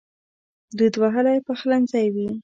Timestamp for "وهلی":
1.01-1.37